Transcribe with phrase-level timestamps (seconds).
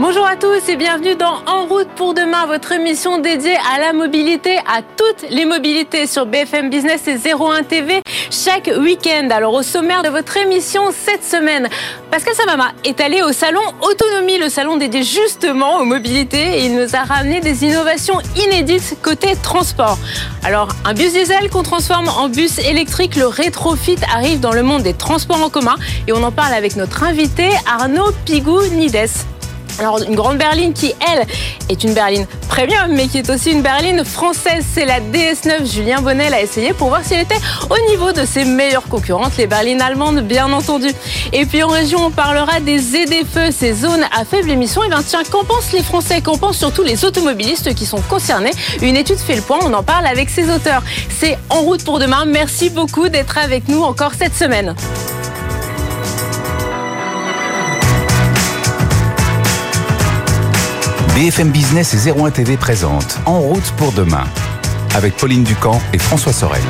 [0.00, 3.92] Bonjour à tous et bienvenue dans En route pour demain, votre émission dédiée à la
[3.92, 9.28] mobilité, à toutes les mobilités sur BFM Business et 01 TV chaque week-end.
[9.30, 11.68] Alors au sommaire de votre émission cette semaine,
[12.10, 16.76] Pascal Samama est allé au salon Autonomie, le salon dédié justement aux mobilités et il
[16.76, 19.98] nous a ramené des innovations inédites côté transport.
[20.42, 24.82] Alors un bus diesel qu'on transforme en bus électrique, le rétrofit arrive dans le monde
[24.82, 25.76] des transports en commun
[26.08, 29.29] et on en parle avec notre invité Arnaud Pigou-Nides.
[29.80, 31.26] Alors une grande berline qui, elle,
[31.70, 34.62] est une berline premium, mais qui est aussi une berline française.
[34.70, 35.64] C'est la DS9.
[35.64, 39.38] Julien Bonnet l'a essayé pour voir si elle était au niveau de ses meilleures concurrentes,
[39.38, 40.88] les berlines allemandes, bien entendu.
[41.32, 44.84] Et puis en région, on parlera des ZFE, ces zones à faible émission.
[44.84, 46.20] Et bien tiens, qu'en pensent les Français?
[46.20, 48.52] Qu'en pensent surtout les automobilistes qui sont concernés?
[48.82, 50.82] Une étude fait le point, on en parle avec ses auteurs.
[51.08, 52.26] C'est En route pour demain.
[52.26, 54.74] Merci beaucoup d'être avec nous encore cette semaine.
[61.14, 64.24] BFM Business et 01 TV présente En route pour demain
[64.94, 66.62] avec Pauline Ducamp et François Sorel.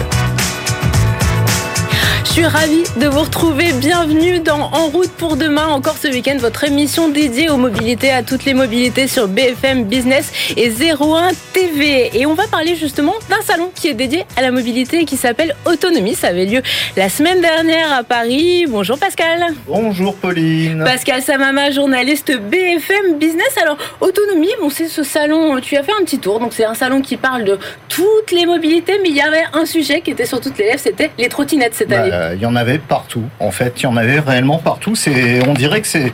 [2.31, 3.73] Je suis ravie de vous retrouver.
[3.73, 8.23] Bienvenue dans En route pour demain, encore ce week-end, votre émission dédiée aux mobilités, à
[8.23, 12.09] toutes les mobilités sur BFM Business et 01 TV.
[12.15, 15.17] Et on va parler justement d'un salon qui est dédié à la mobilité et qui
[15.17, 16.15] s'appelle Autonomie.
[16.15, 16.63] Ça avait lieu
[16.97, 18.65] la semaine dernière à Paris.
[18.69, 19.47] Bonjour Pascal.
[19.67, 20.85] Bonjour Pauline.
[20.85, 23.59] Pascal Samama, journaliste BFM Business.
[23.61, 26.39] Alors, Autonomie, bon, c'est ce salon, tu as fait un petit tour.
[26.39, 29.67] Donc, c'est un salon qui parle de toutes les mobilités, mais il y avait un
[29.67, 32.11] sujet qui était sur toutes les lèvres, c'était les trottinettes cette année.
[32.21, 33.25] Bah, il y en avait partout.
[33.39, 34.97] En fait, il y en avait réellement partout.
[34.97, 36.13] C'est, on dirait que c'est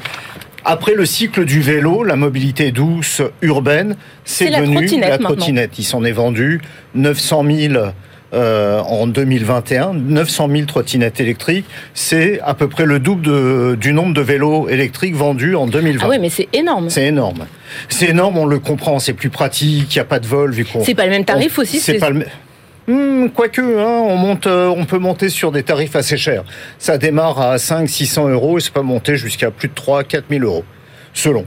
[0.68, 5.78] après le cycle du vélo, la mobilité douce urbaine, c'est devenu la trottinette.
[5.78, 6.60] Il s'en est vendu
[6.96, 7.74] 900 000
[8.34, 11.66] euh, en 2021, 900 000 trottinettes électriques.
[11.94, 16.04] C'est à peu près le double du nombre de vélos électriques vendus en 2020.
[16.04, 16.90] Ah oui, mais c'est énorme.
[16.90, 17.46] C'est énorme.
[17.88, 20.64] C'est énorme, on le comprend, c'est plus pratique, il n'y a pas de vol vu
[20.64, 20.82] qu'on...
[20.82, 22.26] C'est pas le même tarif aussi C'est pas le
[22.88, 26.44] Hmm, quoique, hein, on, monte, euh, on peut monter sur des tarifs assez chers.
[26.78, 30.26] Ça démarre à 5 600 euros et c'est pas monter jusqu'à plus de 3 4
[30.30, 30.64] 000 euros,
[31.12, 31.46] selon.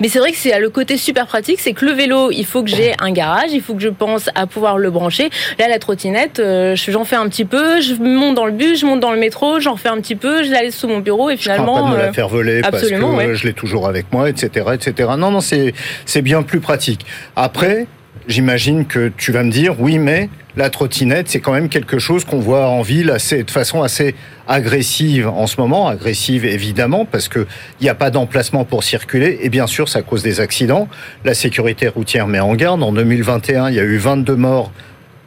[0.00, 2.64] Mais c'est vrai que c'est le côté super pratique, c'est que le vélo, il faut
[2.64, 5.30] que j'ai un garage, il faut que je pense à pouvoir le brancher.
[5.58, 8.86] Là, la trottinette, euh, j'en fais un petit peu, je monte dans le bus, je
[8.86, 11.30] monte dans le métro, j'en fais un petit peu, je la laisse sous mon bureau
[11.30, 11.76] et finalement.
[11.76, 14.28] Je pas de me la euh, faire voler parce que je l'ai toujours avec moi,
[14.28, 15.10] etc., etc.
[15.16, 15.72] Non, non, c'est
[16.06, 17.06] c'est bien plus pratique.
[17.36, 17.86] Après,
[18.28, 22.24] j'imagine que tu vas me dire, oui, mais la trottinette, c'est quand même quelque chose
[22.24, 24.14] qu'on voit en ville assez, de façon assez
[24.46, 25.88] agressive en ce moment.
[25.88, 27.46] Agressive, évidemment, parce qu'il
[27.80, 29.40] n'y a pas d'emplacement pour circuler.
[29.42, 30.88] Et bien sûr, ça cause des accidents.
[31.24, 32.82] La sécurité routière met en garde.
[32.82, 34.70] En 2021, il y a eu 22 morts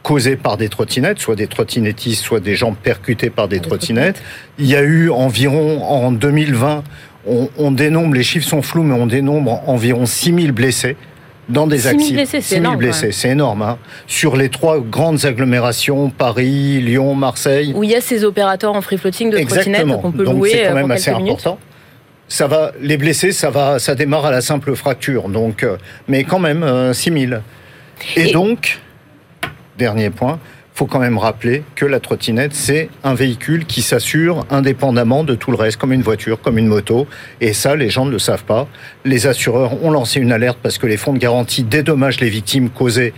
[0.02, 4.22] causés par des trottinettes, soit des trottinettistes, soit des gens percutés par des trottinettes.
[4.58, 6.84] Il y a eu environ, en 2020,
[7.26, 10.96] on, on dénombre, les chiffres sont flous, mais on dénombre environ 6000 blessés
[11.48, 12.24] dans des accidents.
[12.26, 12.76] c'est énorme.
[12.76, 13.62] blessés, c'est énorme.
[13.62, 13.78] Hein.
[14.06, 17.72] Sur les trois grandes agglomérations, Paris, Lyon, Marseille.
[17.74, 20.50] Où il y a ces opérateurs en free floating de trottinettes qu'on peut donc louer.
[20.50, 21.58] C'est quand euh, même assez important.
[22.30, 25.30] Ça va, les blessés, ça va, ça démarre à la simple fracture.
[25.30, 27.32] Donc, euh, mais quand même, 6000.
[27.32, 27.38] Euh,
[28.16, 28.78] Et, Et donc,
[29.78, 30.38] dernier point,
[30.78, 35.50] faut quand même rappeler que la trottinette, c'est un véhicule qui s'assure indépendamment de tout
[35.50, 37.08] le reste, comme une voiture, comme une moto.
[37.40, 38.68] Et ça, les gens ne le savent pas.
[39.04, 42.70] Les assureurs ont lancé une alerte parce que les fonds de garantie dédommagent les victimes
[42.70, 43.12] causées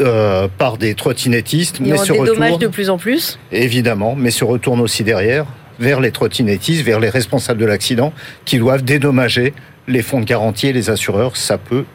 [0.00, 1.80] euh, par des trottinettistes.
[1.80, 3.38] mais se retournent, de plus en plus.
[3.52, 5.46] Évidemment, mais se retournent aussi derrière
[5.80, 8.12] vers les trottinettistes, vers les responsables de l'accident,
[8.44, 9.54] qui doivent dédommager
[9.88, 11.38] les fonds de garantie et les assureurs.
[11.38, 11.86] Ça peut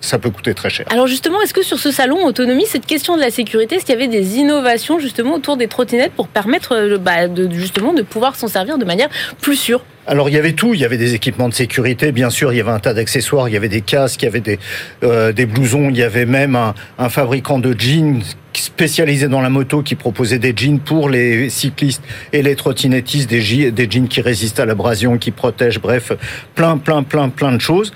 [0.00, 0.86] ça peut coûter très cher.
[0.90, 3.94] Alors justement, est-ce que sur ce salon autonomie, cette question de la sécurité, est-ce qu'il
[3.94, 8.02] y avait des innovations justement autour des trottinettes pour permettre euh, bah, de, justement de
[8.02, 9.08] pouvoir s'en servir de manière
[9.40, 9.84] plus sûre?
[10.06, 12.56] Alors il y avait tout, il y avait des équipements de sécurité, bien sûr, il
[12.56, 14.58] y avait un tas d'accessoires, il y avait des casques, il y avait des,
[15.04, 18.22] euh, des blousons, il y avait même un, un, fabricant de jeans
[18.54, 22.02] spécialisé dans la moto qui proposait des jeans pour les cyclistes
[22.32, 26.12] et les trottinettistes, des, des jeans qui résistent à l'abrasion, qui protègent, bref,
[26.54, 27.92] plein, plein, plein, plein de choses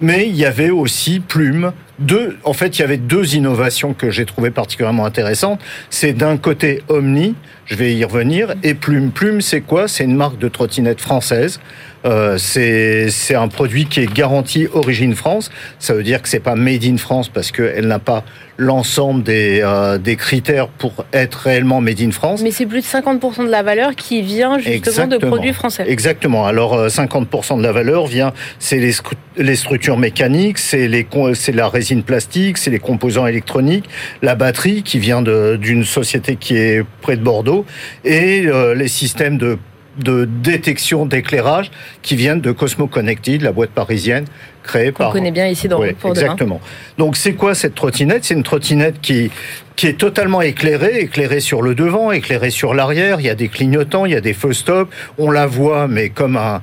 [0.00, 1.72] mais il y avait aussi Plume.
[1.98, 5.60] Deux, en fait, il y avait deux innovations que j'ai trouvées particulièrement intéressantes.
[5.90, 7.34] C'est d'un côté Omni,
[7.66, 9.10] je vais y revenir, et Plume.
[9.10, 9.86] Plume, c'est quoi?
[9.86, 11.60] C'est une marque de trottinette française
[12.04, 15.50] euh, c'est un produit qui est garanti origine France.
[15.78, 18.24] Ça veut dire que c'est pas made in France parce qu'elle n'a pas
[18.56, 22.42] l'ensemble des, euh, des critères pour être réellement made in France.
[22.42, 25.84] Mais c'est plus de 50% de la valeur qui vient justement de produits français.
[25.88, 26.46] Exactement.
[26.46, 28.92] Alors 50% euh, de la valeur vient, c'est les,
[29.38, 33.88] les structures mécaniques, c'est les c'est la résine plastique, c'est les composants électroniques,
[34.20, 37.64] la batterie qui vient d'une société qui est près de Bordeaux
[38.04, 39.58] et les systèmes de
[39.98, 41.70] de détection d'éclairage
[42.02, 44.24] qui viennent de Cosmo Connected, la boîte parisienne
[44.62, 45.10] créée par.
[45.10, 46.60] On connaît bien ici dans oui, Exactement.
[46.98, 48.24] Donc c'est quoi cette trottinette?
[48.24, 49.30] C'est une trottinette qui
[49.76, 53.20] qui est totalement éclairée, éclairée sur le devant, éclairée sur l'arrière.
[53.20, 54.92] Il y a des clignotants, il y a des feux stop.
[55.18, 56.62] On la voit, mais comme un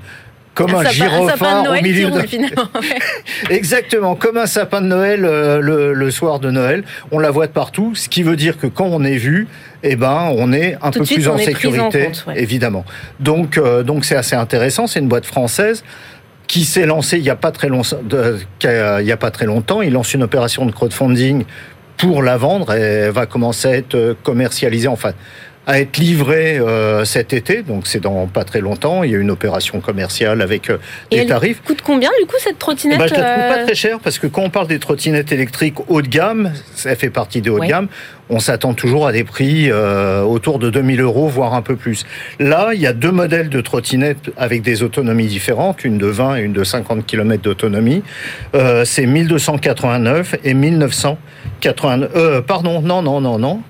[0.53, 2.21] comme un, gyrophare au milieu de...
[3.49, 6.83] Exactement, comme un sapin de Noël euh, le, soir de Noël.
[7.11, 9.47] On la voit de partout, ce qui veut dire que quand on est vu,
[9.83, 12.85] eh ben, on est un peu plus en sécurité, évidemment.
[13.19, 14.87] Donc, euh, donc c'est assez intéressant.
[14.87, 15.83] C'est une boîte française
[16.47, 17.99] qui s'est lancée il n'y a pas très longtemps.
[18.61, 19.81] Il y a pas très longtemps.
[19.81, 21.45] Il lance une opération de crowdfunding
[21.95, 22.73] pour la vendre.
[22.73, 24.89] Et elle va commencer à être commercialisée.
[24.89, 25.13] Enfin,
[25.67, 29.03] à être livré euh, cet été, donc c'est dans pas très longtemps.
[29.03, 30.79] Il y a une opération commerciale avec euh,
[31.11, 31.61] des elle tarifs.
[31.61, 33.99] Coûte combien du coup cette trottinette eh ben, Je la trouve pas euh, très cher
[33.99, 37.51] parce que quand on parle des trottinettes électriques haut de gamme, ça fait partie des
[37.51, 37.87] haut de gamme.
[38.29, 42.05] On s'attend toujours à des prix autour de 2000 euros, voire un peu plus.
[42.39, 46.37] Là, il y a deux modèles de trottinettes avec des autonomies différentes, une de 20
[46.37, 48.03] et une de 50 km d'autonomie.
[48.85, 52.41] c'est 1289 et 1989.
[52.43, 53.61] pardon, non, non, non, non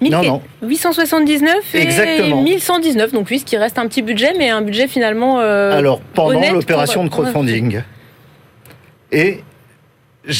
[0.00, 0.42] non, non.
[0.62, 2.42] 879 et Exactement.
[2.42, 3.12] 1119.
[3.12, 5.40] Donc oui, ce qui reste un petit budget, mais un budget finalement.
[5.40, 7.82] Euh, Alors pendant l'opération de crowdfunding.
[9.12, 9.40] Et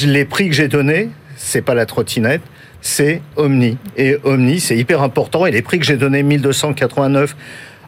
[0.04, 2.42] les prix que j'ai donnés, c'est pas la trottinette,
[2.80, 3.76] c'est Omni.
[3.96, 5.46] Et Omni, c'est hyper important.
[5.46, 7.36] Et les prix que j'ai donnés, 1289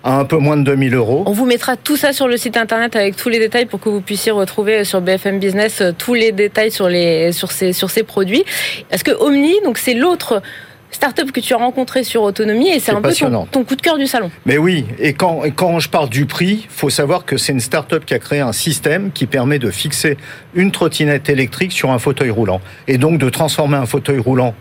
[0.04, 1.22] à un peu moins de 2000 euros.
[1.26, 3.88] On vous mettra tout ça sur le site internet avec tous les détails pour que
[3.88, 7.90] vous puissiez retrouver sur BFM Business euh, tous les détails sur les sur ces sur
[7.90, 8.44] ces produits.
[8.90, 10.42] Est-ce que Omni, donc c'est l'autre
[10.92, 13.98] start-up que tu as rencontré sur autonomie et c'est un peu ton, coup de cœur
[13.98, 14.30] du salon.
[14.46, 18.04] Mais oui, et quand, quand je parle du prix, faut savoir que c'est une start-up
[18.04, 20.16] qui a créé un système qui permet de fixer
[20.54, 24.54] une trottinette électrique sur un fauteuil roulant et donc de transformer un fauteuil roulant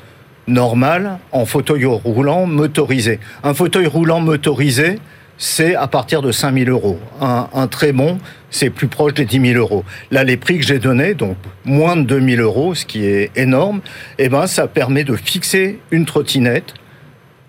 [0.48, 3.20] normal en fauteuil roulant motorisé.
[3.44, 5.00] Un fauteuil roulant motorisé,
[5.42, 7.00] c'est à partir de 5 000 euros.
[7.20, 8.20] Un, très bon,
[8.52, 9.84] c'est plus proche des 10 000 euros.
[10.12, 11.36] Là, les prix que j'ai donnés, donc
[11.66, 13.82] moins de 2 000 euros, ce qui est énorme,
[14.20, 16.76] eh ben, ça permet de fixer une trottinette,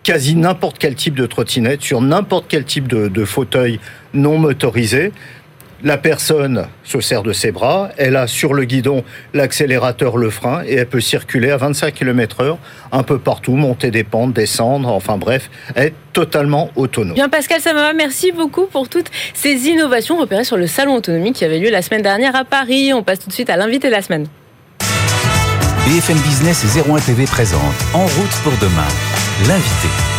[0.04, 3.78] quasi n'importe quel type de trottinette, sur n'importe quel type de fauteuil
[4.14, 5.12] non motorisé,
[5.84, 10.62] la personne se sert de ses bras, elle a sur le guidon l'accélérateur, le frein,
[10.66, 12.58] et elle peut circuler à 25 km heure
[12.92, 17.14] un peu partout, monter des pentes, descendre, enfin bref, être totalement autonome.
[17.14, 21.44] Bien Pascal Samama, merci beaucoup pour toutes ces innovations repérées sur le salon autonomie qui
[21.44, 22.92] avait lieu la semaine dernière à Paris.
[22.92, 24.26] On passe tout de suite à l'invité de la semaine.
[25.86, 27.60] BFM Business et 01 TV présente
[27.92, 28.88] En route pour demain,
[29.48, 30.11] l'invité.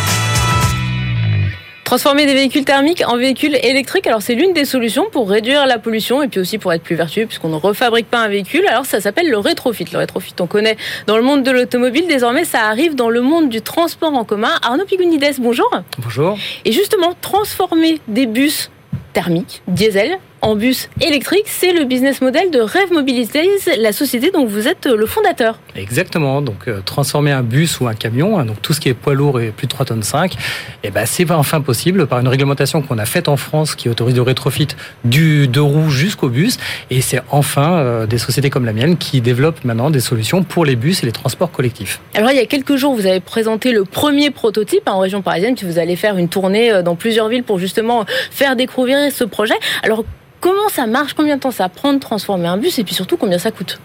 [1.94, 5.78] Transformer des véhicules thermiques en véhicules électriques, alors c'est l'une des solutions pour réduire la
[5.78, 8.66] pollution et puis aussi pour être plus vertueux puisqu'on ne refabrique pas un véhicule.
[8.66, 9.84] Alors ça s'appelle le rétrofit.
[9.92, 10.76] Le rétrofit, on connaît
[11.06, 12.08] dans le monde de l'automobile.
[12.08, 14.50] Désormais, ça arrive dans le monde du transport en commun.
[14.62, 15.70] Arnaud Pigounides, bonjour.
[15.98, 16.36] Bonjour.
[16.64, 18.72] Et justement, transformer des bus
[19.12, 21.46] thermiques, diesel, en bus électrique.
[21.46, 23.48] C'est le business model de Rêve Mobilities,
[23.78, 25.58] la société dont vous êtes le fondateur.
[25.74, 26.42] Exactement.
[26.42, 29.14] Donc, euh, transformer un bus ou un camion, hein, donc tout ce qui est poids
[29.14, 30.34] lourd et plus de 3 tonnes 5,
[30.82, 34.14] et ben, c'est enfin possible par une réglementation qu'on a faite en France qui autorise
[34.14, 34.68] le rétrofit
[35.04, 36.58] du deux roues jusqu'au bus.
[36.90, 40.66] Et c'est enfin euh, des sociétés comme la mienne qui développent maintenant des solutions pour
[40.66, 42.00] les bus et les transports collectifs.
[42.12, 45.22] Alors, il y a quelques jours, vous avez présenté le premier prototype hein, en région
[45.22, 49.10] parisienne, puis vous allez faire une tournée euh, dans plusieurs villes pour justement faire découvrir
[49.10, 49.54] ce projet.
[49.82, 50.04] Alors,
[50.44, 51.14] Comment ça marche?
[51.14, 52.78] Combien de temps ça prend de transformer un bus?
[52.78, 53.80] Et puis surtout, combien ça coûte?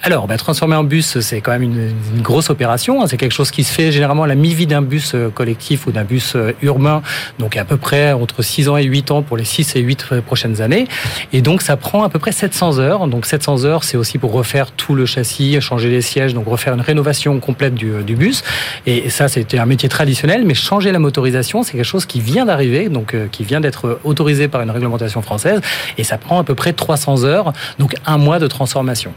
[0.00, 3.02] Alors, bah, transformer en bus, c'est quand même une, une grosse opération.
[3.02, 3.06] Hein.
[3.08, 5.92] C'est quelque chose qui se fait généralement à la mi-vie d'un bus euh, collectif ou
[5.92, 7.02] d'un bus euh, urbain,
[7.40, 10.06] donc à peu près entre 6 ans et 8 ans pour les 6 et 8
[10.12, 10.86] euh, prochaines années.
[11.32, 13.08] Et donc, ça prend à peu près 700 heures.
[13.08, 16.74] Donc, 700 heures, c'est aussi pour refaire tout le châssis, changer les sièges, donc refaire
[16.74, 18.44] une rénovation complète du, du bus.
[18.86, 22.46] Et ça, c'était un métier traditionnel, mais changer la motorisation, c'est quelque chose qui vient
[22.46, 25.60] d'arriver, donc qui vient d'être autorisé par une réglementation française.
[25.98, 29.12] Et ça prend à peu près 300 heures, donc un mois de transformation.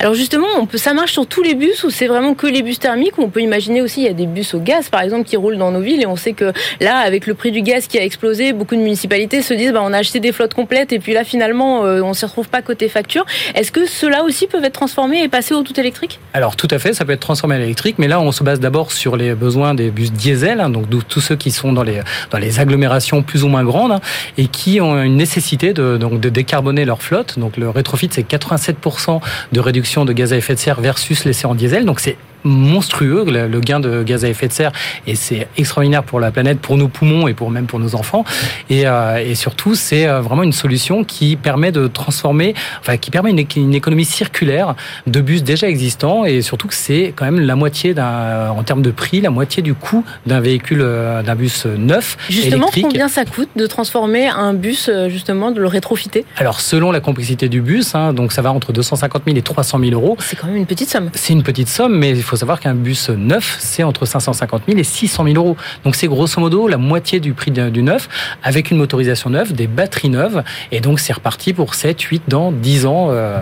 [0.00, 2.62] Alors justement, on peut, ça marche sur tous les bus ou c'est vraiment que les
[2.62, 3.18] bus thermiques?
[3.18, 5.56] On peut imaginer aussi il y a des bus au gaz par exemple qui roulent
[5.56, 8.04] dans nos villes et on sait que là avec le prix du gaz qui a
[8.04, 11.12] explosé, beaucoup de municipalités se disent bah, on a acheté des flottes complètes et puis
[11.12, 13.24] là finalement euh, on se retrouve pas côté facture.
[13.54, 16.20] Est-ce que ceux-là aussi peuvent être transformés et passer au tout électrique?
[16.32, 18.60] Alors tout à fait, ça peut être transformé à l'électrique, mais là on se base
[18.60, 22.00] d'abord sur les besoins des bus diesel, hein, donc tous ceux qui sont dans les
[22.30, 24.00] dans les agglomérations plus ou moins grandes hein,
[24.38, 27.38] et qui ont une nécessité de donc de décarboner leur flotte.
[27.38, 29.20] Donc le rétrofit c'est 87%
[29.52, 31.84] de réduction de gaz à effet de serre versus l'essai en diesel.
[31.84, 34.72] Donc c'est monstrueux, le, gain de gaz à effet de serre,
[35.06, 38.24] et c'est extraordinaire pour la planète, pour nos poumons et pour même pour nos enfants.
[38.70, 43.10] Et, euh, et surtout, c'est euh, vraiment une solution qui permet de transformer, enfin qui
[43.10, 44.74] permet une, une, économie circulaire
[45.06, 48.82] de bus déjà existants, et surtout que c'est quand même la moitié d'un, en termes
[48.82, 52.16] de prix, la moitié du coût d'un véhicule, euh, d'un bus neuf.
[52.28, 56.24] Justement, combien ça coûte de transformer un bus, justement, de le rétrofiter?
[56.36, 59.78] Alors, selon la complexité du bus, hein, donc ça va entre 250 000 et 300
[59.78, 60.16] 000 euros.
[60.20, 61.10] C'est quand même une petite somme.
[61.14, 64.78] C'est une petite somme, mais il faut savoir qu'un bus neuf, c'est entre 550 000
[64.78, 65.56] et 600 000 euros.
[65.84, 68.08] Donc c'est grosso modo la moitié du prix du neuf,
[68.42, 72.52] avec une motorisation neuve, des batteries neuves, et donc c'est reparti pour 7, 8, dans
[72.52, 73.08] 10 ans.
[73.10, 73.40] Euh,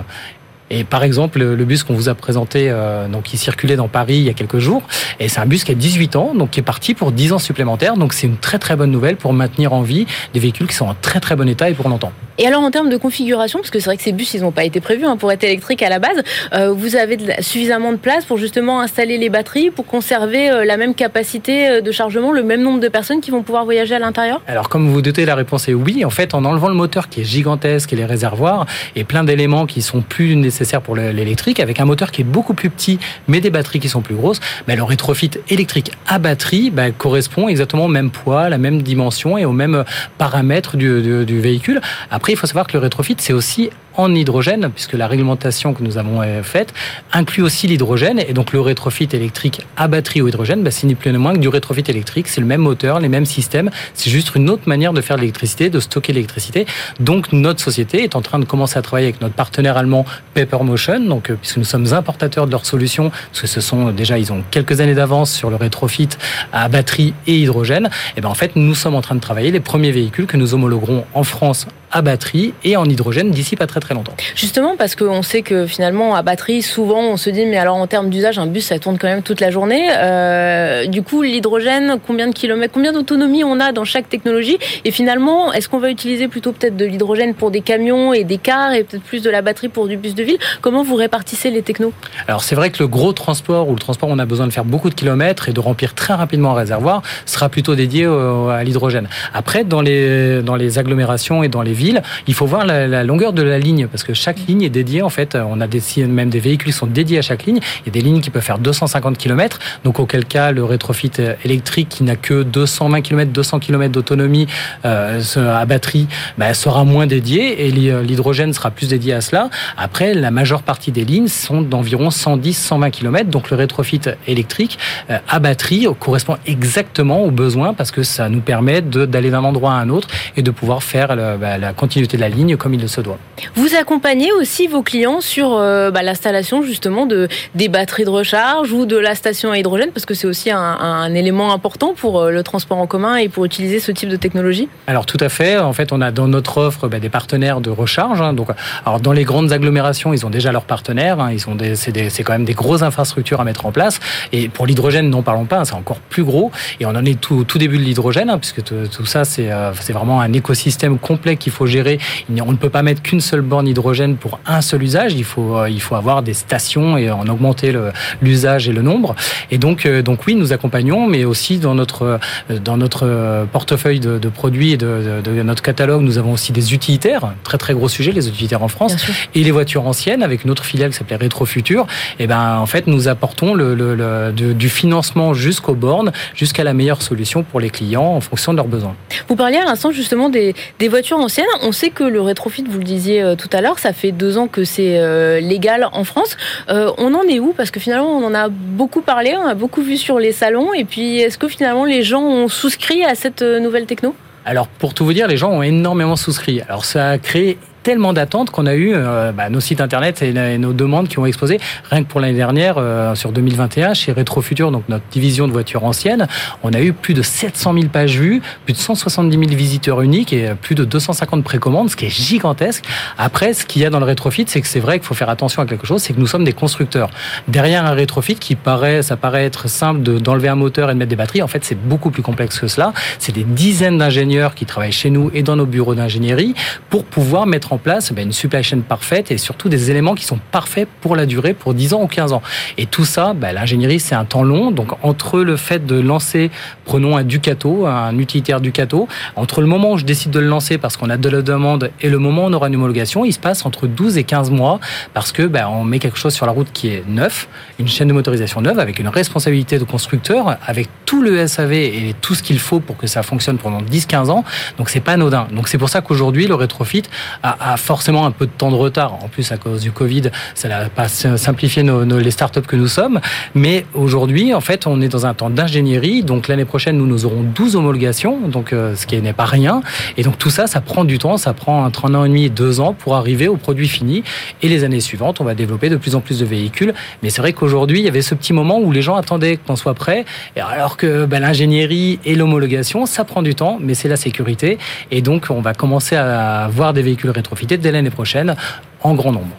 [0.73, 4.17] et par exemple, le bus qu'on vous a présenté, euh, donc qui circulait dans Paris
[4.17, 4.83] il y a quelques jours,
[5.21, 7.39] et c'est un bus qui a 18 ans, donc qui est parti pour 10 ans
[7.39, 7.99] supplémentaires.
[7.99, 10.87] Donc c'est une très très bonne nouvelle pour maintenir en vie des véhicules qui sont
[10.87, 12.13] en très très bon état et pour longtemps.
[12.39, 14.51] Et alors en termes de configuration, parce que c'est vrai que ces bus, ils n'ont
[14.51, 16.23] pas été prévus hein, pour être électriques à la base,
[16.55, 20.79] euh, vous avez suffisamment de place pour justement installer les batteries, pour conserver euh, la
[20.79, 24.41] même capacité de chargement, le même nombre de personnes qui vont pouvoir voyager à l'intérieur?
[24.49, 26.03] Alors comme vous vous doutez, la réponse est oui.
[26.07, 28.65] En fait, en enlevant le moteur qui est gigantesque et les réservoirs
[28.97, 32.55] et plein d'éléments qui sont plus nécessaires pour l'électrique, avec un moteur qui est beaucoup
[32.55, 36.71] plus petit, mais des batteries qui sont plus grosses, bah, le rétrofit électrique à batterie
[36.71, 39.85] bah, correspond exactement au même poids, la même dimension et aux mêmes
[40.19, 41.81] paramètres du, du, du véhicule.
[42.11, 45.83] Après, il faut savoir que le rétrofit, c'est aussi en hydrogène, puisque la réglementation que
[45.83, 46.73] nous avons euh, faite
[47.13, 48.21] inclut aussi l'hydrogène.
[48.21, 51.35] Et donc le rétrofit électrique à batterie ou hydrogène, bah, c'est ni plus ni moins
[51.35, 52.29] que du rétrofit électrique.
[52.29, 53.71] C'est le même moteur, les mêmes systèmes.
[53.95, 56.67] C'est juste une autre manière de faire de l'électricité, de stocker l'électricité.
[57.01, 61.01] Donc notre société est en train de commencer à travailler avec notre partenaire allemand Papermotion,
[61.01, 64.33] donc euh, puisque nous sommes importateurs de leurs solutions, parce que ce sont déjà ils
[64.33, 66.09] ont quelques années d'avance sur le rétrofit
[66.53, 67.91] à batterie et hydrogène.
[68.17, 70.55] Et ben en fait nous sommes en train de travailler les premiers véhicules que nous
[70.55, 74.15] homologuerons en France à batterie et en hydrogène d'ici pas très très longtemps.
[74.35, 77.87] Justement parce qu'on sait que finalement à batterie, souvent on se dit mais alors en
[77.87, 79.89] termes d'usage, un bus ça tourne quand même toute la journée.
[79.93, 84.59] Euh, du coup l'hydrogène, combien de kilomètres, combien d'autonomie on a dans chaque technologie?
[84.85, 88.39] Et finalement, est-ce qu'on va utiliser plutôt peut-être de l'hydrogène pour des camions et des
[88.39, 90.39] cars et peut-être plus de la batterie pour du bus de ville?
[90.61, 91.93] Comment vous répartissez les technos?
[92.27, 94.53] Alors c'est vrai que le gros transport ou le transport où on a besoin de
[94.53, 98.65] faire beaucoup de kilomètres et de remplir très rapidement un réservoir sera plutôt dédié à
[98.65, 99.09] l'hydrogène.
[99.35, 101.82] Après dans les dans les agglomérations et dans les villes,
[102.27, 105.03] il faut voir la, longueur de la ligne parce que chaque ligne est dédiée.
[105.03, 107.61] En fait, on a des, même des véhicules qui sont dédiés à chaque ligne.
[107.81, 109.59] Il y a des lignes qui peuvent faire 250 km.
[109.85, 111.13] Donc, auquel cas, le rétrofit
[111.45, 114.47] électrique qui n'a que 220 km, 200 km d'autonomie
[114.85, 116.07] euh, à batterie
[116.39, 119.51] bah, sera moins dédié et l'hydrogène sera plus dédié à cela.
[119.77, 123.31] Après, la majeure partie des lignes sont d'environ 110-120 km.
[123.31, 124.79] Donc, le rétrofit électrique
[125.11, 129.73] euh, à batterie correspond exactement aux besoins parce que ça nous permet d'aller d'un endroit
[129.73, 131.09] à un autre et de pouvoir faire
[131.39, 133.19] bah, la continuité de la ligne comme il se doit.
[133.55, 138.73] Vous accompagnez aussi vos clients sur euh, bah, l'installation justement de des batteries de recharge
[138.73, 142.21] ou de la station à hydrogène parce que c'est aussi un, un, élément important pour
[142.21, 144.69] euh, le transport en commun et pour utiliser ce type de technologie?
[144.87, 145.59] Alors tout à fait.
[145.59, 148.21] En fait, on a dans notre offre bah, des partenaires de recharge.
[148.21, 148.33] Hein.
[148.33, 148.49] donc,
[148.85, 151.21] alors dans les grandes agglomérations, ils ont déjà leurs partenaires.
[151.21, 151.33] Hein.
[151.33, 154.01] ils c'est quand même des grosses infrastructures à mettre en place.
[154.33, 155.61] Et pour l'hydrogène, n'en parlons pas.
[155.61, 155.65] Hein.
[155.65, 156.51] c'est encore plus gros.
[156.81, 159.93] Et on en est tout, tout début de l'hydrogène puisque tout ça c'est euh, c'est
[159.93, 161.99] vraiment un écosystème complet qu'il faut gérer.
[162.45, 165.15] On ne peut pas mettre qu'une seule borne hydrogène pour un seul usage.
[165.15, 167.75] Il faut, euh, il faut avoir des stations et en augmenter
[168.21, 169.15] l'usage et le nombre.
[169.51, 172.19] Et donc, euh, donc oui, nous accompagnons, mais aussi dans notre,
[172.51, 176.53] euh, dans notre portefeuille de, de produits et de, de, notre catalogue, nous avons aussi
[176.53, 178.97] des utilitaires, très très gros sujet, les utilitaires en France,
[179.35, 181.87] et les voitures anciennes avec une autre filiale qui s'appelait Rétrofutur.
[182.19, 187.03] Et ben en fait, nous apportons le, le, du financement jusqu'aux bornes, jusqu'à la meilleure
[187.03, 188.95] solution pour les clients en fonction de leurs besoins.
[189.29, 191.42] Vous parliez à l'instant justement des, des voitures anciennes.
[191.63, 194.49] On sait que le rétrofit, vous le disiez tout à l'heure, ça fait deux ans
[194.49, 196.37] que c'est euh, légal en France.
[196.69, 197.53] Euh, on en est où?
[197.57, 200.73] Parce que finalement, on en a beaucoup parlé, on a beaucoup vu sur les salons.
[200.75, 204.15] Et puis, est-ce que finalement, les gens ont souscrit à cette euh, nouvelle techno?
[204.45, 206.63] Alors pour tout vous dire, les gens ont énormément souscrit.
[206.63, 210.33] Alors ça a créé tellement d'attentes qu'on a eu euh, bah, nos sites internet et,
[210.59, 211.59] nos demandes qui ont explosé.
[211.91, 215.85] Rien que pour l'année dernière, euh, sur 2021, chez Retrofutur, donc notre division de voitures
[215.85, 216.27] anciennes,
[216.63, 220.33] on a eu plus de 700 000 pages vues, plus de 170 000 visiteurs uniques
[220.33, 222.85] et plus de 250 précommandes, ce qui est gigantesque.
[223.19, 225.31] Après, ce qu'il y a dans le rétrofit, c'est que c'est vrai qu'il faut faire
[225.31, 227.11] attention à quelque chose, c'est que nous sommes des constructeurs.
[227.49, 231.11] Derrière un rétrofit qui paraît, ça paraît être simple d'enlever un moteur et de mettre
[231.11, 232.93] des batteries, en fait, c'est beaucoup plus complexe que cela.
[233.19, 236.55] C'est des dizaines d'ingénieurs qui travaillent chez nous et dans nos bureaux d'ingénierie
[236.91, 240.25] pour pouvoir mettre en place ben, une supply chain parfaite et surtout des éléments qui
[240.25, 242.43] sont parfaits pour la durée, pour 10 ans ou 15 ans.
[242.79, 244.71] Et tout ça, ben, l'ingénierie, c'est un temps long.
[244.71, 246.51] Donc entre le fait de lancer,
[246.85, 250.79] prenons un Ducato, un utilitaire Ducato, entre le moment où je décide de le lancer
[250.79, 253.33] parce qu'on a de la demande et le moment où on aura une homologation, il
[253.33, 254.79] se passe entre 12 et 15 mois
[255.15, 257.49] parce que ben, on met quelque chose sur la route qui est neuf,
[257.79, 262.15] une chaîne de motorisation neuve avec une responsabilité de constructeur, avec tout le SAV et
[262.21, 264.45] tout ce qu'il faut pour que ça fonctionne pendant 10-15 ans.
[264.79, 265.47] Donc c'est pas anodin.
[265.53, 267.03] Donc c'est pour ça qu'aujourd'hui le rétrofit
[267.43, 269.15] a, a, forcément un peu de temps de retard.
[269.23, 272.77] En plus à cause du Covid, ça n'a pas simplifié nos, nos, les startups que
[272.77, 273.21] nous sommes.
[273.55, 276.23] Mais aujourd'hui, en fait, on est dans un temps d'ingénierie.
[276.23, 279.83] Donc l'année prochaine, nous nous aurons 12 homologations, donc euh, ce qui n'est pas rien.
[280.17, 281.37] Et donc tout ça, ça prend du temps.
[281.37, 284.23] Ça prend entre un an et demi et deux ans pour arriver au produit fini.
[284.63, 286.95] Et les années suivantes, on va développer de plus en plus de véhicules.
[287.23, 289.77] Mais c'est vrai qu'aujourd'hui, il y avait ce petit moment où les gens attendaient qu'on
[289.77, 290.25] soit prêt,
[290.57, 294.79] alors que ben, l'ingénierie et l'homologation, ça prend du temps, mais c'est la sécurité.
[295.11, 298.57] Et donc, on va commencer à voir des véhicules rétrofités dès l'année prochaine
[299.03, 299.55] en grand nombre.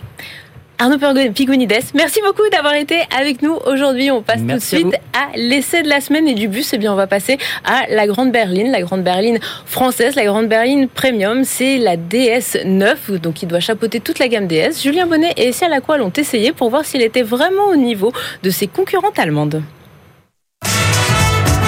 [0.79, 0.97] Arnaud
[1.33, 4.09] Pigonides, merci beaucoup d'avoir été avec nous aujourd'hui.
[4.09, 6.73] On passe merci tout de suite à, à l'essai de la semaine et du bus.
[6.73, 10.25] Et eh bien, on va passer à la Grande Berline, la Grande Berline française, la
[10.25, 11.43] Grande Berline Premium.
[11.45, 14.81] C'est la DS9, donc il doit chapeauter toute la gamme DS.
[14.81, 18.49] Julien Bonnet et Essia Lacroix l'ont essayé pour voir s'il était vraiment au niveau de
[18.49, 19.61] ses concurrentes allemandes.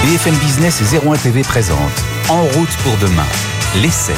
[0.04, 1.78] BFM Business et 01 TV présente
[2.28, 3.26] En route pour demain,
[3.82, 4.14] l'essai.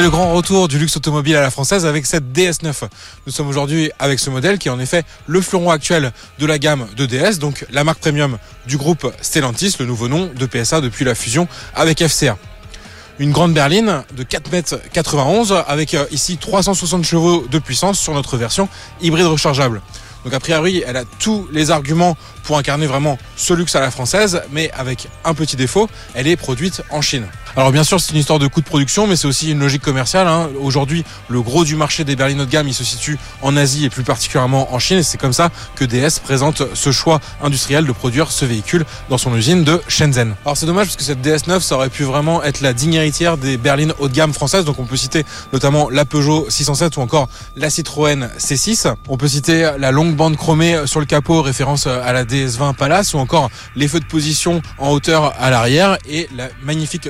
[0.00, 2.84] C'est le grand retour du luxe automobile à la française avec cette DS9.
[3.26, 6.58] Nous sommes aujourd'hui avec ce modèle qui est en effet le fleuron actuel de la
[6.58, 10.80] gamme de DS, donc la marque premium du groupe Stellantis, le nouveau nom de PSA
[10.80, 12.38] depuis la fusion avec FCA.
[13.18, 18.38] Une grande berline de 4,91 m avec euh, ici 360 chevaux de puissance sur notre
[18.38, 18.70] version
[19.02, 19.82] hybride rechargeable.
[20.24, 23.90] Donc a priori, elle a tous les arguments pour incarner vraiment ce luxe à la
[23.90, 27.26] française, mais avec un petit défaut, elle est produite en Chine.
[27.56, 29.82] Alors bien sûr, c'est une histoire de coût de production, mais c'est aussi une logique
[29.82, 30.28] commerciale.
[30.28, 30.48] Hein.
[30.60, 33.84] Aujourd'hui, le gros du marché des berlines haut de gamme, il se situe en Asie
[33.84, 34.98] et plus particulièrement en Chine.
[34.98, 39.18] Et c'est comme ça que DS présente ce choix industriel de produire ce véhicule dans
[39.18, 40.36] son usine de Shenzhen.
[40.44, 43.36] Alors c'est dommage parce que cette DS9, ça aurait pu vraiment être la digne héritière
[43.36, 44.64] des berlines haut de gamme françaises.
[44.64, 48.94] Donc on peut citer notamment la Peugeot 607 ou encore la Citroën C6.
[49.08, 53.12] On peut citer la longue bande chromée sur le capot, référence à la DS20 Palace
[53.14, 57.08] ou encore les feux de position en hauteur à l'arrière et la magnifique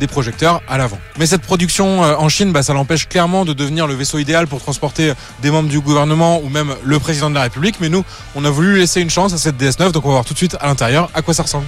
[0.00, 0.98] des projecteurs à l'avant.
[1.18, 4.60] Mais cette production en Chine, bah, ça l'empêche clairement de devenir le vaisseau idéal pour
[4.60, 5.12] transporter
[5.42, 7.76] des membres du gouvernement ou même le président de la République.
[7.80, 10.24] Mais nous, on a voulu laisser une chance à cette DS9, donc on va voir
[10.24, 11.66] tout de suite à l'intérieur à quoi ça ressemble.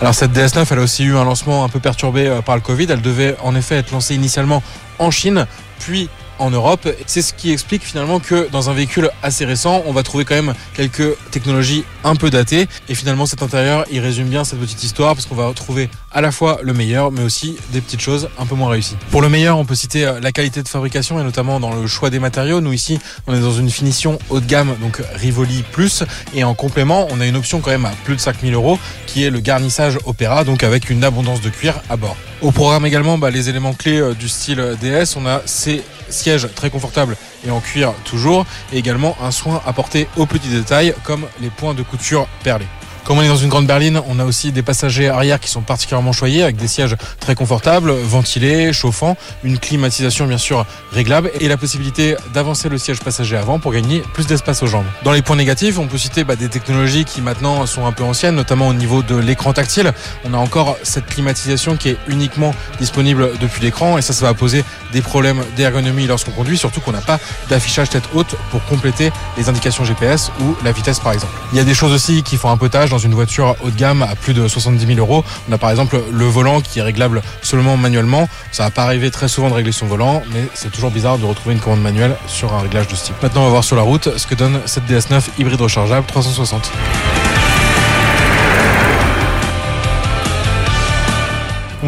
[0.00, 2.86] Alors cette DS9, elle a aussi eu un lancement un peu perturbé par le Covid.
[2.90, 4.62] Elle devait en effet être lancée initialement
[4.98, 5.46] en Chine,
[5.78, 6.88] puis en Europe.
[7.06, 10.34] C'est ce qui explique finalement que dans un véhicule assez récent, on va trouver quand
[10.34, 12.68] même quelques technologies un peu datées.
[12.88, 16.20] Et finalement, cet intérieur, il résume bien cette petite histoire parce qu'on va retrouver à
[16.20, 18.96] la fois le meilleur, mais aussi des petites choses un peu moins réussies.
[19.10, 22.10] Pour le meilleur, on peut citer la qualité de fabrication et notamment dans le choix
[22.10, 22.60] des matériaux.
[22.60, 26.04] Nous ici, on est dans une finition haut de gamme, donc Rivoli Plus.
[26.34, 29.24] Et en complément, on a une option quand même à plus de 5000 euros qui
[29.24, 32.16] est le garnissage Opéra, donc avec une abondance de cuir à bord.
[32.42, 36.70] Au programme également, bah, les éléments clés du style DS, on a ces sièges très
[36.70, 37.16] confortables
[37.46, 41.74] et en cuir toujours, et également un soin apporté aux petits détails comme les points
[41.74, 42.66] de couture perlés.
[43.06, 45.60] Comme on est dans une grande berline, on a aussi des passagers arrière qui sont
[45.60, 51.46] particulièrement choyés avec des sièges très confortables, ventilés, chauffants, une climatisation bien sûr réglable et
[51.46, 54.86] la possibilité d'avancer le siège passager avant pour gagner plus d'espace aux jambes.
[55.04, 58.02] Dans les points négatifs, on peut citer bah, des technologies qui maintenant sont un peu
[58.02, 59.92] anciennes, notamment au niveau de l'écran tactile.
[60.24, 64.34] On a encore cette climatisation qui est uniquement disponible depuis l'écran et ça, ça va
[64.34, 69.12] poser des problèmes d'ergonomie lorsqu'on conduit, surtout qu'on n'a pas d'affichage tête haute pour compléter
[69.38, 71.34] les indications GPS ou la vitesse par exemple.
[71.52, 73.68] Il y a des choses aussi qui font un peu tâche dans une voiture haut
[73.68, 75.22] de gamme à plus de 70 000 euros.
[75.50, 78.26] On a par exemple le volant qui est réglable seulement manuellement.
[78.52, 81.26] Ça va pas arriver très souvent de régler son volant, mais c'est toujours bizarre de
[81.26, 83.22] retrouver une commande manuelle sur un réglage de ce type.
[83.22, 86.72] Maintenant, on va voir sur la route ce que donne cette DS9 hybride rechargeable 360.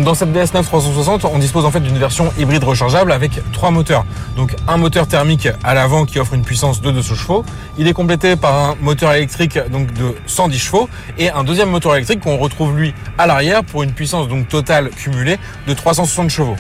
[0.05, 4.05] Dans cette DS9 360, on dispose en fait d'une version hybride rechargeable avec trois moteurs.
[4.37, 7.45] Donc un moteur thermique à l'avant qui offre une puissance de 200 chevaux.
[7.79, 11.97] Il est complété par un moteur électrique donc de 110 chevaux et un deuxième moteur
[11.97, 16.57] électrique qu'on retrouve lui à l'arrière pour une puissance donc totale cumulée de 360 chevaux.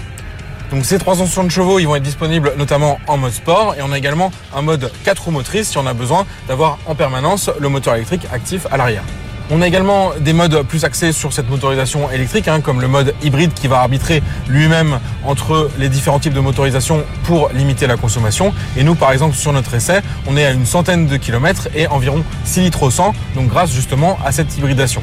[0.72, 3.98] Donc ces 360 chevaux, ils vont être disponibles notamment en mode sport et on a
[3.98, 7.94] également un mode 4 roues motrices si on a besoin d'avoir en permanence le moteur
[7.94, 9.04] électrique actif à l'arrière.
[9.50, 13.14] On a également des modes plus axés sur cette motorisation électrique, hein, comme le mode
[13.22, 18.52] hybride qui va arbitrer lui-même entre les différents types de motorisation pour limiter la consommation.
[18.76, 21.86] Et nous, par exemple, sur notre essai, on est à une centaine de kilomètres et
[21.86, 25.02] environ 6 litres au 100, donc grâce justement à cette hybridation.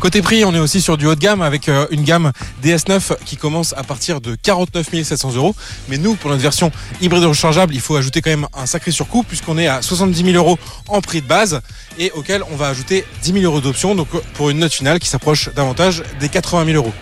[0.00, 3.16] Côté prix, on est aussi sur du haut de gamme avec euh, une gamme DS9
[3.24, 5.54] qui commence à partir de 49 700 euros.
[5.88, 9.22] Mais nous, pour notre version hybride rechargeable, il faut ajouter quand même un sacré surcoût
[9.22, 11.62] puisqu'on est à 70 000 euros en prix de base
[11.98, 15.08] et auquel on va ajouter 10 000 euros d'options, donc pour une note finale qui
[15.08, 16.92] s'approche davantage des 80 000 euros.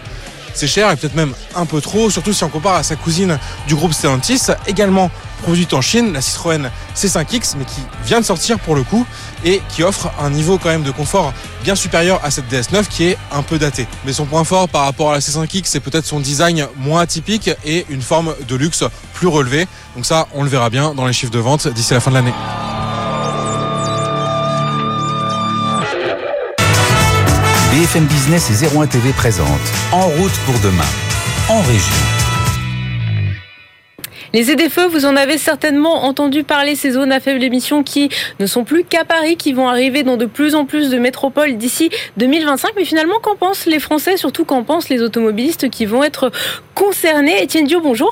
[0.55, 3.39] C'est cher et peut-être même un peu trop, surtout si on compare à sa cousine
[3.67, 5.11] du groupe Stellantis, également
[5.43, 9.07] produite en Chine, la Citroën C5X, mais qui vient de sortir pour le coup
[9.45, 13.05] et qui offre un niveau quand même de confort bien supérieur à cette DS9 qui
[13.05, 13.87] est un peu datée.
[14.05, 17.51] Mais son point fort par rapport à la C5X, c'est peut-être son design moins atypique
[17.65, 19.67] et une forme de luxe plus relevée.
[19.97, 22.17] Donc ça, on le verra bien dans les chiffres de vente d'ici la fin de
[22.17, 22.35] l'année.
[27.73, 29.49] BFM Business et 01 TV présente
[29.93, 30.85] En route pour demain,
[31.49, 32.22] en région.
[34.35, 38.09] Les ZFE, vous en avez certainement entendu parler, ces zones à faible émission qui
[38.41, 41.59] ne sont plus qu'à Paris, qui vont arriver dans de plus en plus de métropoles
[41.59, 42.71] d'ici 2025.
[42.77, 46.33] Mais finalement, qu'en pensent les Français, surtout qu'en pensent les automobilistes qui vont être
[46.75, 47.43] concernés?
[47.43, 48.11] Étienne Dio, bonjour.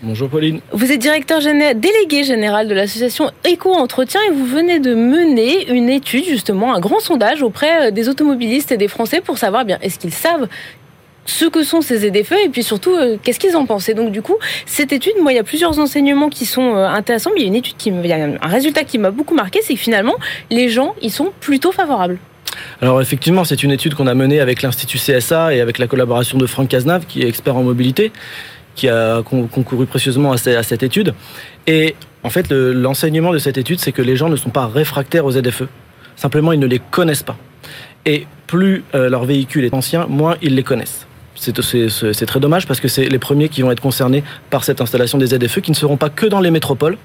[0.00, 0.60] Bonjour Pauline.
[0.72, 6.24] Vous êtes directeur délégué général de l'association Éco-Entretien et vous venez de mener une étude,
[6.24, 9.98] justement, un grand sondage auprès euh, des automobilistes et des Français pour savoir bien est-ce
[9.98, 10.48] qu'ils savent
[11.28, 13.88] ce que sont ces ZFE et puis surtout euh, qu'est-ce qu'ils en pensent.
[13.88, 14.36] Et donc du coup,
[14.66, 17.46] cette étude, moi, il y a plusieurs enseignements qui sont euh, intéressants, mais il y
[17.46, 20.16] a une étude qui, il y un résultat qui m'a beaucoup marqué, c'est que finalement,
[20.50, 22.18] les gens, ils sont plutôt favorables.
[22.80, 26.38] Alors effectivement, c'est une étude qu'on a menée avec l'Institut CSA et avec la collaboration
[26.38, 28.10] de Franck Cazenave, qui est expert en mobilité
[28.74, 31.12] qui a concouru précieusement à cette étude.
[31.66, 35.24] Et en fait, l'enseignement de cette étude, c'est que les gens ne sont pas réfractaires
[35.24, 35.64] aux ZFE.
[36.14, 37.36] Simplement, ils ne les connaissent pas.
[38.06, 41.07] Et plus euh, leur véhicule est ancien, moins ils les connaissent.
[41.38, 45.18] C'est très dommage parce que c'est les premiers qui vont être concernés par cette installation
[45.18, 46.98] des ZFE qui ne seront pas que dans les métropoles.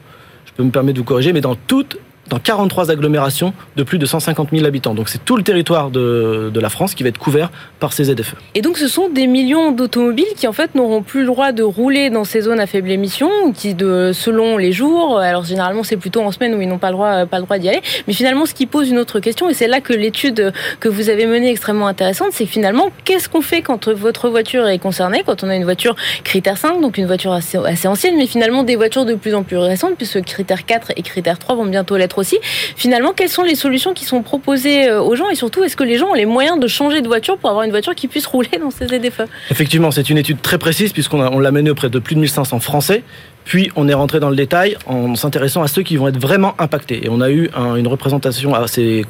[0.45, 1.97] Je peux me permettre de vous corriger, mais dans toutes
[2.29, 4.93] dans 43 agglomérations de plus de 150 000 habitants.
[4.93, 8.05] Donc c'est tout le territoire de, de, la France qui va être couvert par ces
[8.05, 8.35] ZFE.
[8.55, 11.63] Et donc ce sont des millions d'automobiles qui en fait n'auront plus le droit de
[11.63, 15.97] rouler dans ces zones à faible émission, qui de, selon les jours, alors généralement c'est
[15.97, 17.81] plutôt en semaine où ils n'ont pas le droit, le droit d'y aller.
[18.07, 21.09] Mais finalement ce qui pose une autre question, et c'est là que l'étude que vous
[21.09, 25.23] avez menée est extrêmement intéressante, c'est finalement qu'est-ce qu'on fait quand votre voiture est concernée,
[25.25, 28.63] quand on a une voiture critère 5, donc une voiture assez, assez ancienne, mais finalement
[28.63, 31.97] des voitures de plus en plus récentes, puisque critère 4 et critère 3 vont bientôt
[31.97, 32.39] l'être aussi.
[32.75, 35.83] Finalement, quelles sont les solutions qui sont proposées euh, aux gens et surtout, est-ce que
[35.83, 38.25] les gens ont les moyens de changer de voiture pour avoir une voiture qui puisse
[38.25, 39.23] rouler dans ces ZFE?
[39.49, 43.03] Effectivement, c'est une étude très précise puisqu'on l'a menée auprès de plus de 1500 Français.
[43.45, 46.53] Puis on est rentré dans le détail en s'intéressant à ceux qui vont être vraiment
[46.59, 47.05] impactés.
[47.05, 49.05] Et on a eu une représentation assez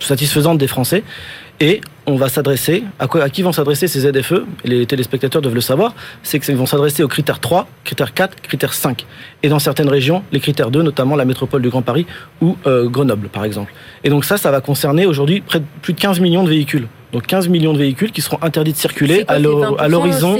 [0.00, 1.02] satisfaisante des Français.
[1.60, 4.44] Et on va s'adresser, à, à, qui vont s'adresser ces ZFE?
[4.64, 8.74] Les téléspectateurs doivent le savoir, c'est qu'ils vont s'adresser aux critères 3, critères 4, critères
[8.74, 9.06] 5.
[9.42, 12.06] Et dans certaines régions, les critères 2, notamment la métropole du Grand Paris
[12.42, 13.72] ou euh, Grenoble, par exemple.
[14.04, 16.88] Et donc ça, ça va concerner aujourd'hui près de plus de 15 millions de véhicules.
[17.12, 20.36] Donc 15 millions de véhicules qui seront interdits de circuler à l'horizon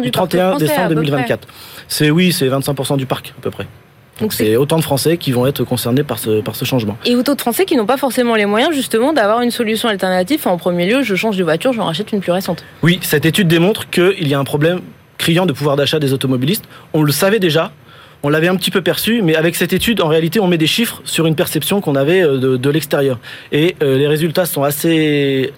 [0.00, 1.46] du 31 décembre 2024.
[1.88, 3.66] C'est oui, c'est 25% du parc à peu près.
[4.20, 6.96] Donc c'est autant de Français qui vont être concernés par ce, par ce changement.
[7.04, 10.46] Et autant de Français qui n'ont pas forcément les moyens justement d'avoir une solution alternative.
[10.46, 12.64] En premier lieu, je change de voiture, je rachète une plus récente.
[12.82, 14.80] Oui, cette étude démontre qu'il y a un problème
[15.18, 16.64] criant de pouvoir d'achat des automobilistes.
[16.92, 17.72] On le savait déjà,
[18.22, 20.66] on l'avait un petit peu perçu, mais avec cette étude, en réalité, on met des
[20.66, 23.18] chiffres sur une perception qu'on avait euh, de, de l'extérieur.
[23.52, 25.52] Et euh, les résultats sont assez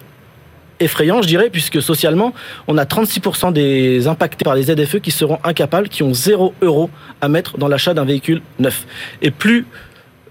[0.79, 2.33] effrayant, je dirais, puisque socialement,
[2.67, 6.89] on a 36% des impactés par les ZFE qui seront incapables, qui ont 0 euros
[7.21, 8.85] à mettre dans l'achat d'un véhicule neuf.
[9.21, 9.65] Et plus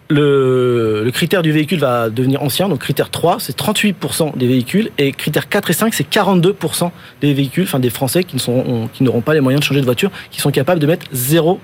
[0.08, 5.12] le, critère du véhicule va devenir ancien, donc critère 3, c'est 38% des véhicules, et
[5.12, 8.36] critère 4 et 5, c'est 42% des véhicules, enfin des Français qui
[9.00, 11.60] n'auront pas les moyens de changer de voiture, qui sont capables de mettre 0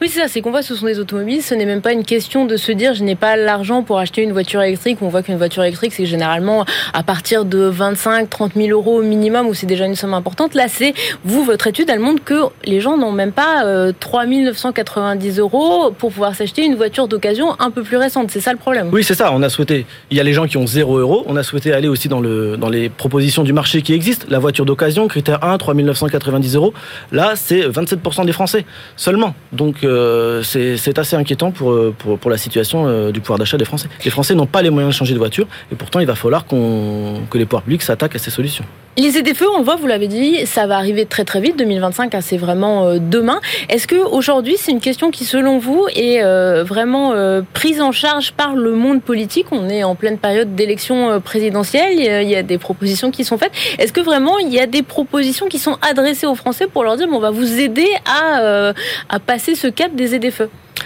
[0.00, 2.04] oui, c'est ça, c'est qu'on voit ce sont des automobiles, ce n'est même pas une
[2.04, 4.98] question de se dire je n'ai pas l'argent pour acheter une voiture électrique.
[5.00, 9.02] On voit qu'une voiture électrique, c'est généralement à partir de 25, 30 000 euros au
[9.02, 10.54] minimum, où c'est déjà une somme importante.
[10.54, 15.38] Là, c'est, vous, votre étude, elle montre que les gens n'ont même pas 3 990
[15.38, 18.30] euros pour pouvoir s'acheter une voiture d'occasion un peu plus récente.
[18.30, 18.90] C'est ça le problème.
[18.92, 19.32] Oui, c'est ça.
[19.32, 21.24] On a souhaité, il y a les gens qui ont 0 euros.
[21.26, 24.26] On a souhaité aller aussi dans, le, dans les propositions du marché qui existent.
[24.28, 26.74] La voiture d'occasion, critère 1, 3 990 euros.
[27.12, 28.64] Là, c'est 27% des Français
[28.96, 29.34] seulement.
[29.52, 33.88] Donc euh, c'est assez inquiétant pour, pour, la situation euh, du pouvoir d'achat des Français.
[34.04, 36.46] Les Français n'ont pas les moyens de changer de voiture et pourtant il va falloir
[36.46, 38.64] que les pouvoirs publics s'attaquent à ces solutions.
[38.98, 41.58] Les ZFE, on le voit, vous l'avez dit, ça va arriver très très vite.
[41.58, 43.40] 2025, hein, c'est vraiment euh, demain.
[43.68, 47.92] Est-ce que aujourd'hui, c'est une question qui, selon vous, est euh, vraiment euh, prise en
[47.92, 49.48] charge par le monde politique?
[49.50, 51.92] On est en pleine période d'élection présidentielle.
[51.92, 53.52] Il y a des propositions qui sont faites.
[53.78, 56.96] Est-ce que vraiment il y a des propositions qui sont adressées aux Français pour leur
[56.96, 58.72] dire on va vous aider à,
[59.26, 60.44] passer ce cap des ZFE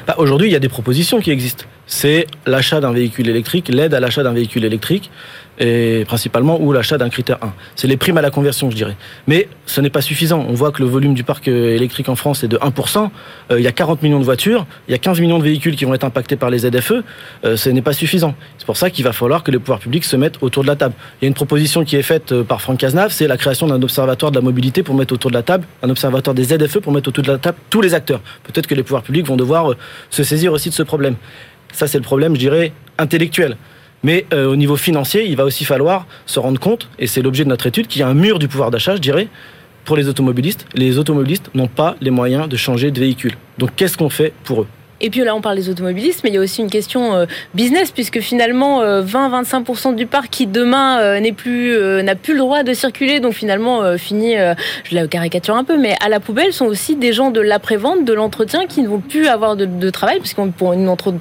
[0.08, 1.64] bah, Aujourd'hui, il y a des propositions qui existent.
[1.92, 5.10] C'est l'achat d'un véhicule électrique, l'aide à l'achat d'un véhicule électrique
[5.58, 7.52] et principalement ou l'achat d'un critère 1.
[7.74, 8.96] C'est les primes à la conversion, je dirais.
[9.26, 10.46] Mais ce n'est pas suffisant.
[10.48, 13.10] On voit que le volume du parc euh, électrique en France est de 1%.
[13.50, 15.74] Euh, il y a 40 millions de voitures, il y a 15 millions de véhicules
[15.74, 17.02] qui vont être impactés par les ZFE.
[17.44, 18.34] Euh, ce n'est pas suffisant.
[18.56, 20.76] C'est pour ça qu'il va falloir que les pouvoirs publics se mettent autour de la
[20.76, 20.94] table.
[21.20, 23.82] Il y a une proposition qui est faite par Franck Cazenave, c'est la création d'un
[23.82, 26.92] observatoire de la mobilité pour mettre autour de la table, un observatoire des ZFE pour
[26.92, 28.20] mettre autour de la table tous les acteurs.
[28.44, 29.74] Peut-être que les pouvoirs publics vont devoir
[30.08, 31.16] se saisir aussi de ce problème.
[31.72, 33.56] Ça, c'est le problème, je dirais, intellectuel.
[34.02, 37.44] Mais euh, au niveau financier, il va aussi falloir se rendre compte, et c'est l'objet
[37.44, 39.28] de notre étude, qu'il y a un mur du pouvoir d'achat, je dirais,
[39.84, 40.66] pour les automobilistes.
[40.74, 43.34] Les automobilistes n'ont pas les moyens de changer de véhicule.
[43.58, 44.66] Donc qu'est-ce qu'on fait pour eux?
[45.00, 47.26] Et puis là, on parle des automobilistes, mais il y a aussi une question euh,
[47.54, 52.40] business, puisque finalement, 20-25% euh, du parc qui demain euh, n'est plus, n'a plus le
[52.40, 54.34] droit de circuler, donc finalement finit,
[54.84, 58.04] je la caricature un peu, mais à la poubelle sont aussi des gens de l'après-vente,
[58.04, 60.52] de l'entretien, qui ne vont plus avoir de, travail, puisqu'ils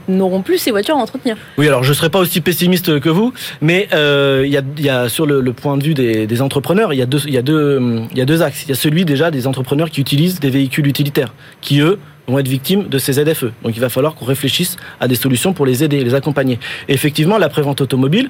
[0.07, 1.37] n'auront plus ces voitures à entretenir.
[1.57, 5.25] Oui, alors je ne serai pas aussi pessimiste que vous, mais il y, a, sur
[5.25, 8.63] le, point de vue des, entrepreneurs, il y, y a deux axes.
[8.63, 12.39] Il y a celui déjà des entrepreneurs qui utilisent des véhicules utilitaires, qui eux vont
[12.39, 13.45] être victimes de ces ZFE.
[13.63, 16.59] Donc il va falloir qu'on réfléchisse à des solutions pour les aider, les accompagner.
[16.87, 18.29] Effectivement, la prévente automobile,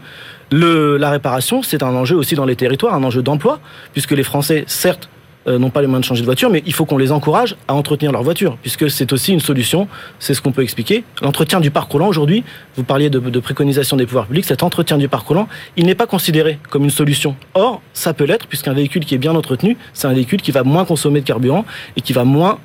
[0.52, 3.60] le, la réparation, c'est un enjeu aussi dans les territoires, un enjeu d'emploi,
[3.94, 5.10] puisque les Français, certes,
[5.48, 7.56] euh, n'ont pas les moyens de changer de voiture, mais il faut qu'on les encourage
[7.70, 9.88] à entretenir leur voiture, puisque c'est aussi une solution,
[10.20, 11.06] c'est ce qu'on peut expliquer.
[11.22, 12.44] L'entretien du parc roulant, aujourd'hui,
[12.76, 16.08] vous parliez de, préconisation des pouvoirs publics, cet entretien du parc roulant, il n'est pas
[16.08, 17.38] considéré comme une solution.
[17.54, 20.64] Or, ça peut l'être, puisqu'un véhicule qui est bien entretenu, c'est un véhicule qui va
[20.64, 22.60] moins consommer de carburant et qui va moins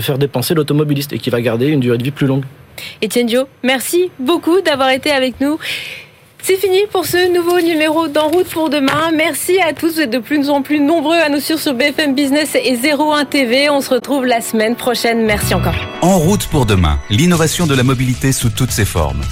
[0.00, 2.44] faire dépenser l'automobiliste et qui va garder une durée de vie plus longue.
[3.02, 5.58] Etienne Dio, merci beaucoup d'avoir été avec nous.
[6.46, 9.10] C'est fini pour ce nouveau numéro d'En route pour demain.
[9.16, 9.94] Merci à tous.
[9.94, 13.24] Vous êtes de plus en plus nombreux à nous suivre sur BFM Business et 01
[13.24, 13.70] TV.
[13.70, 15.24] On se retrouve la semaine prochaine.
[15.24, 15.74] Merci encore.
[16.02, 19.22] En route pour demain, l'innovation de la mobilité sous toutes ses formes.